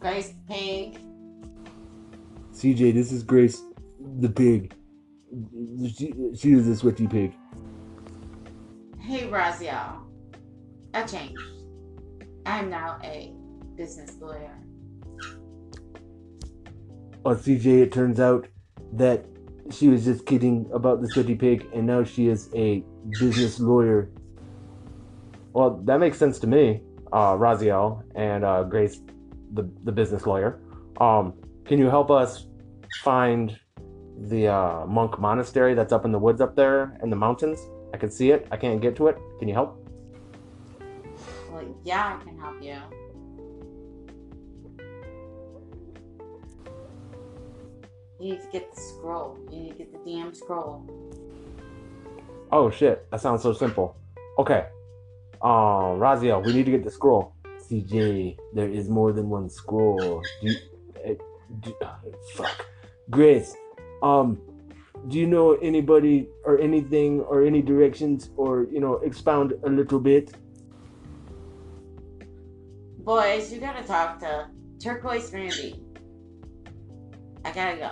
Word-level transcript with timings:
Grace 0.00 0.34
Pig. 0.48 0.98
CJ, 2.52 2.94
this 2.94 3.12
is 3.12 3.22
Grace, 3.22 3.62
the 4.18 4.28
pig. 4.28 4.74
She, 5.82 6.12
she 6.36 6.52
is 6.52 6.68
a 6.68 6.76
sweaty 6.76 7.06
pig. 7.06 7.34
Hey, 8.98 9.28
Raziel. 9.28 10.00
I 10.92 11.02
changed. 11.04 11.44
I'm 12.44 12.68
now 12.68 12.98
a 13.02 13.32
business 13.76 14.16
lawyer. 14.20 14.58
Oh, 17.24 17.34
CJ, 17.34 17.82
it 17.82 17.92
turns 17.92 18.18
out 18.18 18.48
that 18.92 19.24
she 19.70 19.88
was 19.88 20.04
just 20.04 20.26
kidding 20.26 20.68
about 20.72 21.00
the 21.00 21.08
sweaty 21.08 21.34
pig, 21.34 21.66
and 21.74 21.86
now 21.86 22.02
she 22.02 22.28
is 22.28 22.50
a 22.54 22.82
business 23.18 23.60
lawyer. 23.60 24.10
Well, 25.52 25.80
that 25.84 26.00
makes 26.00 26.18
sense 26.18 26.38
to 26.40 26.46
me, 26.46 26.82
uh, 27.12 27.34
Raziel 27.34 28.02
and 28.14 28.44
uh, 28.44 28.64
Grace, 28.64 29.00
the 29.54 29.68
the 29.84 29.92
business 29.92 30.26
lawyer. 30.26 30.60
Um, 31.00 31.34
can 31.64 31.78
you 31.78 31.88
help 31.88 32.10
us 32.10 32.46
find 33.02 33.58
the 34.28 34.48
uh, 34.48 34.86
monk 34.86 35.18
monastery 35.18 35.74
that's 35.74 35.92
up 35.92 36.04
in 36.04 36.12
the 36.12 36.18
woods 36.18 36.40
up 36.40 36.56
there 36.56 36.98
in 37.02 37.10
the 37.10 37.16
mountains? 37.16 37.58
I 37.94 37.96
can 37.96 38.10
see 38.10 38.30
it. 38.30 38.46
I 38.50 38.56
can't 38.56 38.80
get 38.80 38.96
to 38.96 39.08
it. 39.08 39.18
Can 39.38 39.48
you 39.48 39.54
help? 39.54 39.76
Well, 41.50 41.64
yeah, 41.84 42.18
I 42.20 42.24
can 42.24 42.38
help 42.38 42.62
you. 42.62 42.76
You 48.20 48.32
need 48.32 48.42
to 48.42 48.48
get 48.52 48.74
the 48.74 48.80
scroll. 48.80 49.38
You 49.50 49.60
need 49.60 49.70
to 49.72 49.78
get 49.78 49.92
the 49.92 50.10
damn 50.10 50.34
scroll. 50.34 50.86
Oh 52.52 52.68
shit, 52.70 53.10
that 53.10 53.20
sounds 53.20 53.42
so 53.42 53.52
simple. 53.52 53.96
Okay. 54.38 54.66
Um, 55.40 55.98
Raziel, 55.98 56.44
we 56.44 56.52
need 56.52 56.66
to 56.66 56.70
get 56.72 56.84
the 56.84 56.90
scroll. 56.90 57.34
CJ, 57.70 58.36
there 58.52 58.68
is 58.68 58.88
more 58.88 59.12
than 59.12 59.28
one 59.28 59.48
scroll. 59.48 60.22
Do 60.42 60.48
you, 60.48 60.56
uh, 61.06 61.14
do, 61.60 61.74
uh, 61.82 61.94
fuck. 62.34 62.66
Grace, 63.10 63.54
um, 64.02 64.40
do 65.08 65.18
you 65.18 65.26
know 65.26 65.52
anybody 65.54 66.28
or 66.44 66.58
anything 66.58 67.20
or 67.20 67.44
any 67.44 67.62
directions 67.62 68.30
or, 68.36 68.66
you 68.72 68.80
know, 68.80 68.94
expound 68.96 69.54
a 69.64 69.68
little 69.68 70.00
bit? 70.00 70.32
Boys, 72.98 73.52
you 73.52 73.60
gotta 73.60 73.86
talk 73.86 74.18
to 74.20 74.48
Turquoise 74.82 75.32
Randy. 75.32 75.82
I 77.44 77.52
gotta 77.52 77.76
go. 77.76 77.90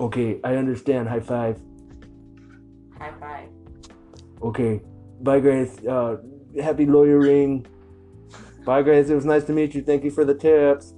Okay, 0.00 0.40
I 0.44 0.56
understand. 0.56 1.08
High 1.08 1.20
five. 1.20 1.60
High 2.98 3.12
five. 3.20 3.48
Okay. 4.42 4.80
Bye, 5.20 5.40
Grace. 5.40 5.78
Uh, 5.86 6.16
happy 6.60 6.86
lawyering. 6.86 7.66
Bye, 8.64 8.80
Grace. 8.80 9.10
It 9.10 9.14
was 9.14 9.26
nice 9.26 9.44
to 9.44 9.52
meet 9.52 9.74
you. 9.74 9.82
Thank 9.82 10.04
you 10.04 10.10
for 10.10 10.24
the 10.24 10.34
tips. 10.34 10.94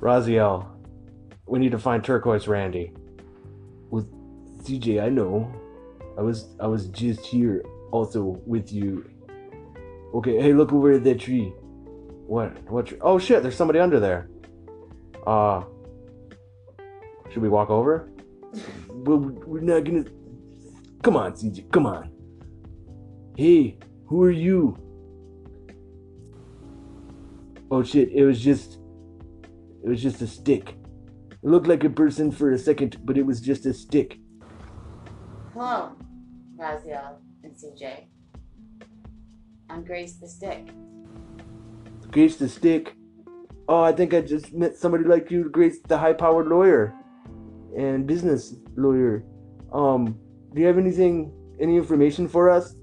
Raziel, 0.00 0.68
we 1.46 1.58
need 1.58 1.72
to 1.72 1.78
find 1.78 2.04
Turquoise 2.04 2.46
Randy. 2.46 2.92
With 3.90 4.06
CJ, 4.64 5.02
I 5.02 5.08
know. 5.08 5.50
I 6.18 6.20
was 6.20 6.54
I 6.60 6.66
was 6.66 6.88
just 6.88 7.24
here 7.24 7.64
also 7.90 8.38
with 8.46 8.70
you. 8.70 9.08
Okay, 10.14 10.40
hey, 10.42 10.52
look 10.52 10.72
over 10.72 10.92
at 10.92 11.04
that 11.04 11.20
tree. 11.20 11.54
What? 12.26 12.70
What? 12.70 12.86
Tree? 12.86 12.98
Oh 13.00 13.18
shit! 13.18 13.42
There's 13.42 13.56
somebody 13.56 13.78
under 13.78 13.98
there. 13.98 14.28
Uh, 15.26 15.64
should 17.30 17.42
we 17.42 17.48
walk 17.48 17.70
over? 17.70 18.10
well, 18.90 19.18
we're 19.18 19.60
not 19.60 19.84
gonna. 19.84 20.04
Come 21.02 21.16
on, 21.16 21.32
CJ. 21.32 21.72
Come 21.72 21.86
on. 21.86 22.10
Hey, 23.38 23.78
who 24.06 24.22
are 24.22 24.30
you? 24.30 24.76
Oh 27.70 27.82
shit! 27.82 28.10
It 28.12 28.24
was 28.24 28.40
just. 28.40 28.78
It 29.84 29.88
was 29.88 30.02
just 30.02 30.22
a 30.22 30.26
stick. 30.26 30.76
It 31.30 31.48
looked 31.48 31.66
like 31.66 31.84
a 31.84 31.90
person 31.90 32.30
for 32.32 32.52
a 32.52 32.58
second, 32.58 32.98
but 33.04 33.16
it 33.16 33.24
was 33.24 33.40
just 33.40 33.64
a 33.66 33.72
stick. 33.72 34.18
Hello, 35.52 35.92
Raziel 36.58 37.16
and 37.44 37.52
CJ. 37.54 38.04
I'm 39.70 39.84
Grace 39.84 40.14
the 40.14 40.28
Stick. 40.28 40.68
Grace 42.10 42.36
the 42.36 42.48
stick. 42.48 42.94
Oh, 43.68 43.82
I 43.82 43.92
think 43.92 44.14
I 44.14 44.22
just 44.22 44.54
met 44.54 44.76
somebody 44.76 45.04
like 45.04 45.30
you, 45.30 45.50
Grace, 45.50 45.78
the 45.86 45.98
high-powered 45.98 46.48
lawyer 46.48 46.94
and 47.76 48.06
business 48.06 48.54
lawyer. 48.76 49.24
Um, 49.72 50.18
do 50.54 50.60
you 50.60 50.66
have 50.66 50.78
anything, 50.78 51.32
any 51.60 51.76
information 51.76 52.28
for 52.28 52.48
us? 52.48 52.74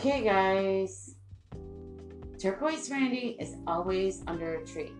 Okay, 0.00 0.24
guys. 0.24 1.14
Turquoise 2.38 2.90
Randy 2.90 3.36
is 3.38 3.56
always 3.66 4.22
under 4.26 4.54
a 4.54 4.66
tree. 4.66 4.92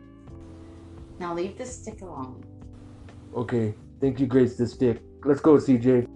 Now 1.18 1.34
leave 1.34 1.56
the 1.56 1.64
stick 1.64 2.02
alone. 2.02 2.44
Okay, 3.34 3.74
thank 4.00 4.20
you, 4.20 4.26
Grace 4.26 4.56
the 4.56 4.66
stick. 4.66 5.00
Let's 5.24 5.40
go, 5.40 5.54
CJ. 5.54 6.06